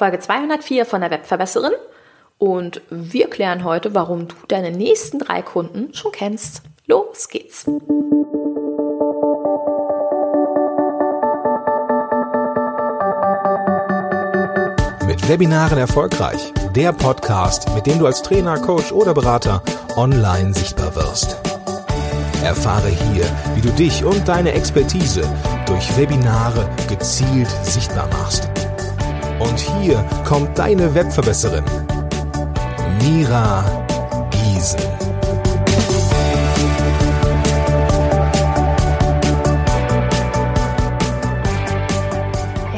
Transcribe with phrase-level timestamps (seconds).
[0.00, 1.74] Folge 204 von der Webverbesserin
[2.38, 6.62] und wir klären heute, warum du deine nächsten drei Kunden schon kennst.
[6.86, 7.66] Los geht's!
[15.06, 16.50] Mit Webinaren erfolgreich.
[16.74, 19.62] Der Podcast, mit dem du als Trainer, Coach oder Berater
[19.96, 21.36] online sichtbar wirst.
[22.42, 25.20] Erfahre hier, wie du dich und deine Expertise
[25.66, 28.49] durch Webinare gezielt sichtbar machst.
[29.40, 31.64] Und hier kommt deine Webverbesserin,
[33.02, 33.64] Mira
[34.30, 34.80] Giesen.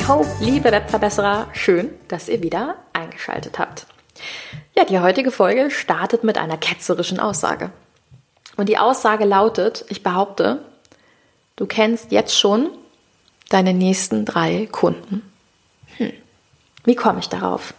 [0.07, 3.87] Ho, liebe Webverbesserer, schön, dass ihr wieder eingeschaltet habt.
[4.77, 7.71] Ja, die heutige Folge startet mit einer ketzerischen Aussage.
[8.57, 10.63] Und die Aussage lautet, ich behaupte,
[11.57, 12.71] du kennst jetzt schon
[13.49, 15.32] deine nächsten drei Kunden.
[16.85, 17.75] Wie komme ich darauf?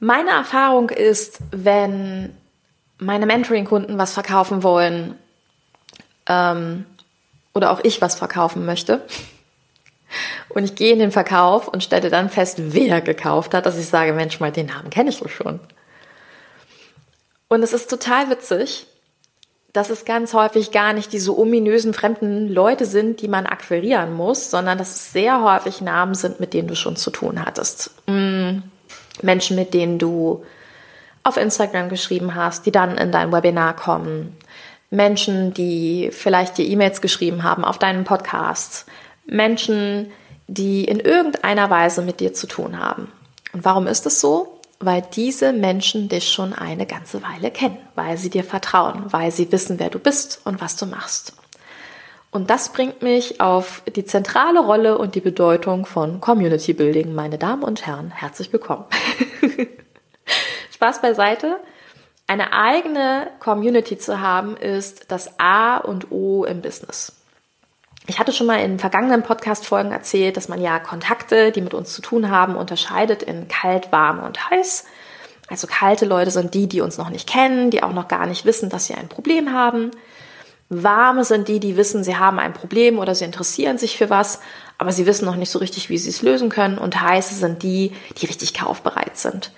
[0.00, 2.36] Meine Erfahrung ist, wenn
[2.98, 5.16] meine Mentoring-Kunden was verkaufen wollen
[6.26, 6.86] ähm,
[7.54, 9.02] oder auch ich was verkaufen möchte
[10.48, 13.86] und ich gehe in den Verkauf und stelle dann fest, wer gekauft hat, dass ich
[13.86, 15.60] sage, Mensch, mal den Namen kenne ich doch schon.
[17.48, 18.86] Und es ist total witzig,
[19.78, 24.50] dass es ganz häufig gar nicht diese ominösen fremden Leute sind, die man akquirieren muss,
[24.50, 27.92] sondern dass es sehr häufig Namen sind, mit denen du schon zu tun hattest.
[28.08, 28.58] Mm,
[29.22, 30.44] Menschen, mit denen du
[31.22, 34.36] auf Instagram geschrieben hast, die dann in dein Webinar kommen.
[34.90, 38.84] Menschen, die vielleicht dir E-Mails geschrieben haben auf deinen Podcast.
[39.26, 40.10] Menschen,
[40.48, 43.12] die in irgendeiner Weise mit dir zu tun haben.
[43.52, 44.57] Und warum ist es so?
[44.80, 49.50] Weil diese Menschen dich schon eine ganze Weile kennen, weil sie dir vertrauen, weil sie
[49.50, 51.32] wissen, wer du bist und was du machst.
[52.30, 57.38] Und das bringt mich auf die zentrale Rolle und die Bedeutung von Community Building, meine
[57.38, 58.10] Damen und Herren.
[58.10, 58.84] Herzlich willkommen.
[60.74, 61.56] Spaß beiseite.
[62.26, 67.17] Eine eigene Community zu haben, ist das A und O im Business.
[68.08, 71.92] Ich hatte schon mal in vergangenen Podcast-Folgen erzählt, dass man ja Kontakte, die mit uns
[71.92, 74.86] zu tun haben, unterscheidet in kalt, warm und heiß.
[75.48, 78.46] Also kalte Leute sind die, die uns noch nicht kennen, die auch noch gar nicht
[78.46, 79.90] wissen, dass sie ein Problem haben.
[80.70, 84.40] Warme sind die, die wissen, sie haben ein Problem oder sie interessieren sich für was,
[84.78, 86.78] aber sie wissen noch nicht so richtig, wie sie es lösen können.
[86.78, 89.52] Und heiße sind die, die richtig kaufbereit sind.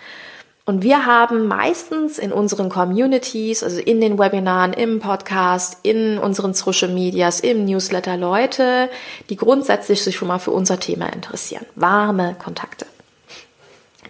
[0.71, 6.55] Und wir haben meistens in unseren Communities, also in den Webinaren, im Podcast, in unseren
[6.55, 8.89] Social Medias, im Newsletter Leute,
[9.31, 11.67] die grundsätzlich sich schon mal für unser Thema interessieren.
[11.75, 12.87] Warme Kontakte.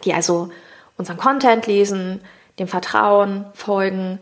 [0.04, 0.50] Die also
[0.98, 2.20] unseren Content lesen,
[2.58, 4.18] dem Vertrauen, folgen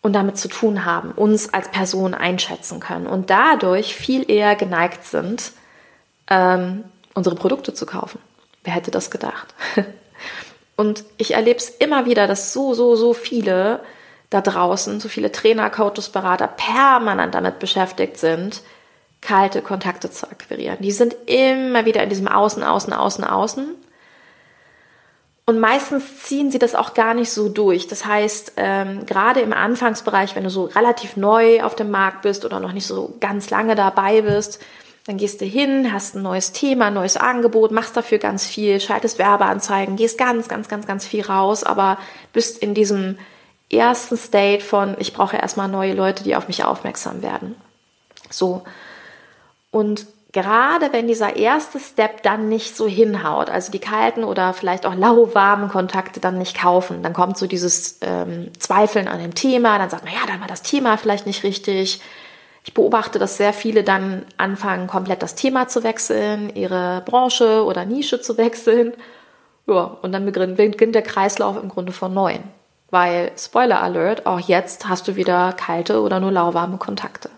[0.00, 5.04] und damit zu tun haben, uns als Person einschätzen können und dadurch viel eher geneigt
[5.04, 5.52] sind,
[6.30, 8.18] ähm, unsere Produkte zu kaufen.
[8.64, 9.54] Wer hätte das gedacht?
[10.80, 13.80] Und ich erlebe es immer wieder, dass so, so, so viele
[14.30, 18.62] da draußen, so viele Trainer, Coaches, Berater permanent damit beschäftigt sind,
[19.20, 20.78] kalte Kontakte zu akquirieren.
[20.80, 23.74] Die sind immer wieder in diesem Außen, Außen, Außen, Außen.
[25.44, 27.86] Und meistens ziehen sie das auch gar nicht so durch.
[27.86, 32.46] Das heißt, ähm, gerade im Anfangsbereich, wenn du so relativ neu auf dem Markt bist
[32.46, 34.60] oder noch nicht so ganz lange dabei bist,
[35.06, 38.80] dann gehst du hin, hast ein neues Thema, ein neues Angebot, machst dafür ganz viel,
[38.80, 41.98] schaltest Werbeanzeigen, gehst ganz, ganz, ganz, ganz viel raus, aber
[42.32, 43.18] bist in diesem
[43.72, 47.54] ersten State von, ich brauche erstmal neue Leute, die auf mich aufmerksam werden.
[48.28, 48.62] So.
[49.70, 54.86] Und gerade wenn dieser erste Step dann nicht so hinhaut, also die kalten oder vielleicht
[54.86, 59.78] auch lauwarmen Kontakte dann nicht kaufen, dann kommt so dieses ähm, Zweifeln an dem Thema,
[59.78, 62.00] dann sagt man, ja, dann war das Thema vielleicht nicht richtig,
[62.64, 67.84] ich beobachte, dass sehr viele dann anfangen, komplett das Thema zu wechseln, ihre Branche oder
[67.84, 68.92] Nische zu wechseln.
[69.66, 72.42] Ja, und dann beginnt der Kreislauf im Grunde von neuem.
[72.90, 77.30] Weil, Spoiler Alert, auch jetzt hast du wieder kalte oder nur lauwarme Kontakte.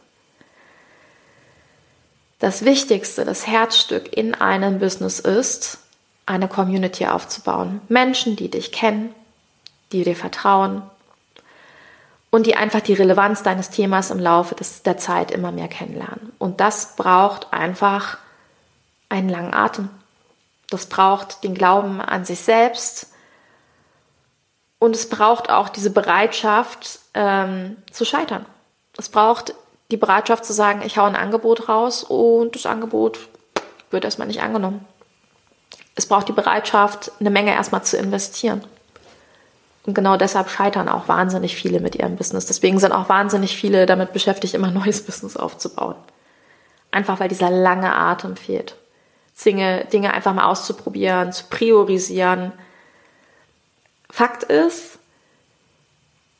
[2.38, 5.78] Das Wichtigste, das Herzstück in einem Business ist,
[6.26, 7.80] eine Community aufzubauen.
[7.88, 9.14] Menschen, die dich kennen,
[9.92, 10.82] die dir vertrauen,
[12.32, 16.32] und die einfach die Relevanz deines Themas im Laufe des, der Zeit immer mehr kennenlernen.
[16.38, 18.16] Und das braucht einfach
[19.10, 19.90] einen langen Atem.
[20.70, 23.12] Das braucht den Glauben an sich selbst.
[24.78, 28.46] Und es braucht auch diese Bereitschaft ähm, zu scheitern.
[28.96, 29.54] Es braucht
[29.90, 33.18] die Bereitschaft zu sagen, ich hau ein Angebot raus und das Angebot
[33.90, 34.86] wird erstmal nicht angenommen.
[35.94, 38.64] Es braucht die Bereitschaft, eine Menge erstmal zu investieren.
[39.84, 42.46] Und genau deshalb scheitern auch wahnsinnig viele mit ihrem Business.
[42.46, 45.96] Deswegen sind auch wahnsinnig viele damit beschäftigt, immer neues Business aufzubauen.
[46.90, 48.76] Einfach weil dieser lange Atem fehlt.
[49.44, 52.52] Dinge, Dinge einfach mal auszuprobieren, zu priorisieren.
[54.10, 54.98] Fakt ist,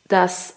[0.06, 0.56] dass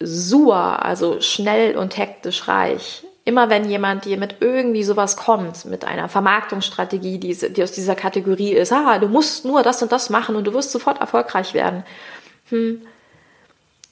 [0.00, 5.84] SUA, also schnell und hektisch reich, immer wenn jemand dir mit irgendwie sowas kommt, mit
[5.84, 10.10] einer Vermarktungsstrategie, die, die aus dieser Kategorie ist, ah, du musst nur das und das
[10.10, 11.84] machen und du wirst sofort erfolgreich werden,
[12.48, 12.82] hm,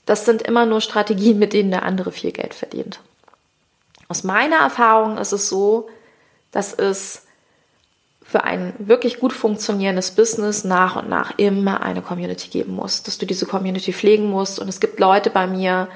[0.06, 3.00] das sind immer nur Strategien, mit denen der andere viel Geld verdient.
[4.08, 5.88] Aus meiner Erfahrung ist es so,
[6.50, 7.26] dass es
[8.22, 13.18] für ein wirklich gut funktionierendes Business nach und nach immer eine Community geben muss, dass
[13.18, 14.58] du diese Community pflegen musst.
[14.58, 15.88] Und es gibt Leute bei mir,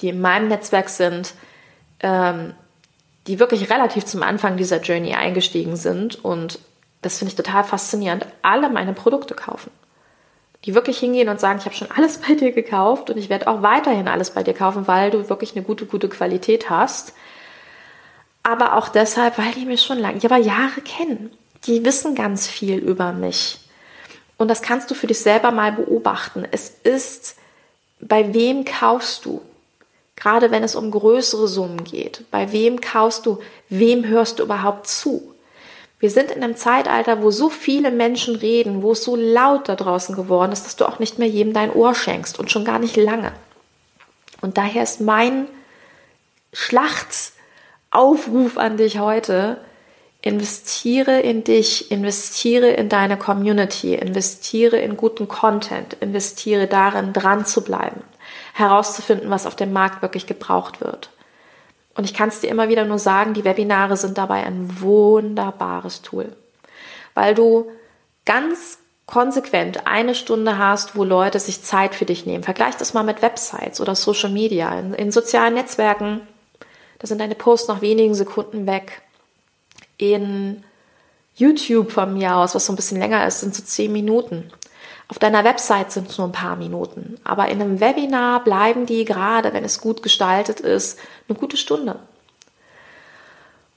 [0.00, 1.34] die in meinem Netzwerk sind,
[2.00, 2.54] ähm,
[3.26, 6.24] die wirklich relativ zum Anfang dieser Journey eingestiegen sind.
[6.24, 6.58] Und
[7.02, 9.70] das finde ich total faszinierend, alle meine Produkte kaufen.
[10.64, 13.48] Die wirklich hingehen und sagen, ich habe schon alles bei dir gekauft und ich werde
[13.48, 17.14] auch weiterhin alles bei dir kaufen, weil du wirklich eine gute, gute Qualität hast.
[18.44, 21.30] Aber auch deshalb, weil die mich schon lange, ja, aber Jahre kennen.
[21.66, 23.60] Die wissen ganz viel über mich.
[24.36, 26.44] Und das kannst du für dich selber mal beobachten.
[26.50, 27.36] Es ist,
[28.00, 29.40] bei wem kaufst du?
[30.16, 32.24] Gerade wenn es um größere Summen geht.
[32.30, 33.38] Bei wem kaufst du?
[33.68, 35.34] Wem hörst du überhaupt zu?
[35.98, 39.76] Wir sind in einem Zeitalter, wo so viele Menschen reden, wo es so laut da
[39.76, 42.78] draußen geworden ist, dass du auch nicht mehr jedem dein Ohr schenkst und schon gar
[42.78, 43.32] nicht lange.
[44.40, 45.46] Und daher ist mein
[46.52, 49.58] Schlachtaufruf an dich heute,
[50.22, 57.62] investiere in dich, investiere in deine Community, investiere in guten Content, investiere darin, dran zu
[57.62, 58.02] bleiben
[58.54, 61.10] herauszufinden, was auf dem Markt wirklich gebraucht wird.
[61.94, 66.02] Und ich kann es dir immer wieder nur sagen, die Webinare sind dabei ein wunderbares
[66.02, 66.34] Tool,
[67.14, 67.70] weil du
[68.24, 72.44] ganz konsequent eine Stunde hast, wo Leute sich Zeit für dich nehmen.
[72.44, 74.78] Vergleich das mal mit Websites oder Social Media.
[74.78, 76.20] In, in sozialen Netzwerken,
[76.98, 79.02] da sind deine Posts nach wenigen Sekunden weg.
[79.98, 80.64] In
[81.34, 84.50] YouTube von mir aus, was so ein bisschen länger ist, sind so zehn Minuten.
[85.12, 89.04] Auf deiner Website sind es nur ein paar Minuten, aber in einem Webinar bleiben die
[89.04, 90.98] gerade, wenn es gut gestaltet ist,
[91.28, 91.96] eine gute Stunde.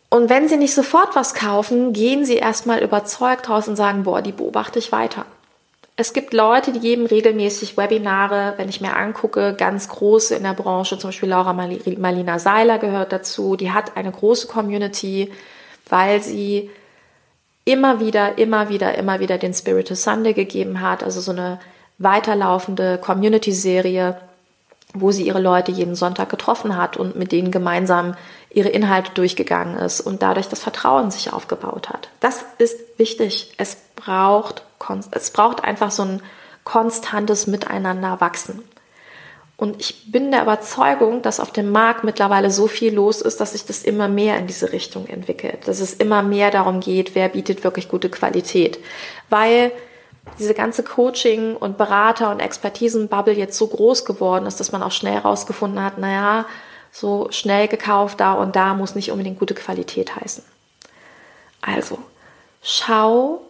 [0.08, 4.22] Und wenn sie nicht sofort was kaufen, gehen sie erstmal überzeugt raus und sagen, boah,
[4.22, 5.26] die beobachte ich weiter.
[5.98, 10.54] Es gibt Leute, die geben regelmäßig Webinare, wenn ich mir angucke, ganz große in der
[10.54, 15.34] Branche, zum Beispiel Laura Marlina Seiler gehört dazu, die hat eine große Community,
[15.90, 16.70] weil sie
[17.65, 21.59] immer wieder, immer wieder, immer wieder den Spiritus Sunday gegeben hat, also so eine
[21.97, 24.17] weiterlaufende Community-Serie,
[24.94, 28.15] wo sie ihre Leute jeden Sonntag getroffen hat und mit denen gemeinsam
[28.50, 32.09] ihre Inhalte durchgegangen ist und dadurch das Vertrauen sich aufgebaut hat.
[32.21, 33.53] Das ist wichtig.
[33.57, 34.63] Es braucht,
[35.12, 36.21] es braucht einfach so ein
[36.63, 38.63] konstantes Miteinander wachsen.
[39.57, 43.54] Und ich bin der Überzeugung, dass auf dem Markt mittlerweile so viel los ist, dass
[43.54, 45.68] sich das immer mehr in diese Richtung entwickelt.
[45.68, 48.80] Dass es immer mehr darum geht, wer bietet wirklich gute Qualität.
[49.30, 49.72] Weil
[50.40, 54.92] diese ganze Coaching und Berater und Expertisenbubble jetzt so groß geworden ist, dass man auch
[54.92, 56.46] schnell herausgefunden hat, naja,
[56.92, 60.44] so schnell gekauft da und da muss nicht unbedingt gute Qualität heißen.
[61.62, 61.98] Also,
[62.62, 63.42] schau,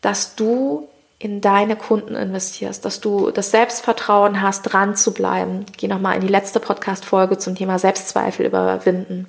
[0.00, 0.88] dass du
[1.20, 5.66] in deine Kunden investierst, dass du das Selbstvertrauen hast, dran zu bleiben.
[5.76, 9.28] Geh nochmal in die letzte Podcast-Folge zum Thema Selbstzweifel überwinden.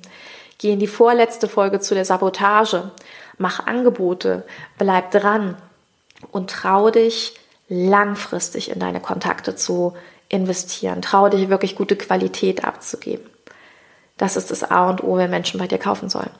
[0.56, 2.90] Geh in die vorletzte Folge zu der Sabotage.
[3.36, 4.44] Mach Angebote.
[4.78, 5.58] Bleib dran.
[6.30, 9.92] Und trau dich, langfristig in deine Kontakte zu
[10.30, 11.02] investieren.
[11.02, 13.26] Trau dich, wirklich gute Qualität abzugeben.
[14.16, 16.30] Das ist das A und O, wenn Menschen bei dir kaufen sollen.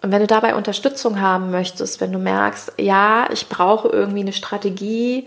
[0.00, 4.32] Und wenn du dabei Unterstützung haben möchtest, wenn du merkst, ja, ich brauche irgendwie eine
[4.32, 5.26] Strategie,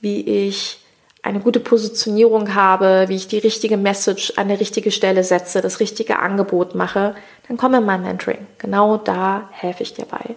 [0.00, 0.80] wie ich
[1.22, 5.80] eine gute Positionierung habe, wie ich die richtige Message an die richtige Stelle setze, das
[5.80, 7.16] richtige Angebot mache,
[7.48, 8.46] dann komm in mein Mentoring.
[8.58, 10.36] Genau da helfe ich dir bei.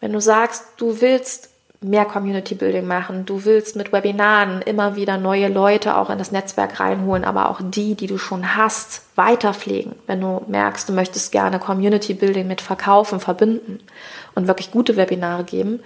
[0.00, 1.47] Wenn du sagst, du willst
[1.80, 3.24] mehr Community Building machen.
[3.24, 7.60] Du willst mit Webinaren immer wieder neue Leute auch in das Netzwerk reinholen, aber auch
[7.62, 9.94] die, die du schon hast, weiterpflegen.
[10.06, 13.78] Wenn du merkst, du möchtest gerne Community Building mit Verkaufen verbinden
[14.34, 15.80] und wirklich gute Webinare geben,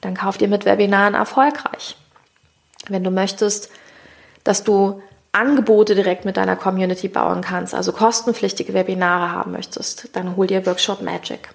[0.00, 1.96] dann kauf dir mit Webinaren erfolgreich.
[2.88, 3.70] Wenn du möchtest,
[4.42, 5.00] dass du
[5.32, 10.66] Angebote direkt mit deiner Community bauen kannst, also kostenpflichtige Webinare haben möchtest, dann hol dir
[10.66, 11.50] Workshop Magic.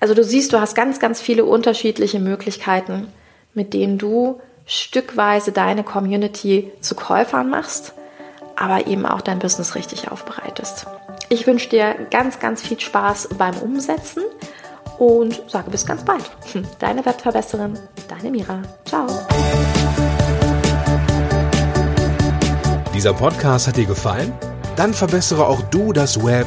[0.00, 3.08] Also du siehst, du hast ganz, ganz viele unterschiedliche Möglichkeiten,
[3.52, 7.92] mit denen du stückweise deine Community zu Käufern machst,
[8.56, 10.86] aber eben auch dein Business richtig aufbereitest.
[11.28, 14.22] Ich wünsche dir ganz, ganz viel Spaß beim Umsetzen
[14.98, 16.30] und sage bis ganz bald.
[16.78, 17.78] Deine Webverbesserin,
[18.08, 18.62] deine Mira.
[18.86, 19.06] Ciao.
[22.94, 24.32] Dieser Podcast hat dir gefallen?
[24.76, 26.46] Dann verbessere auch du das Web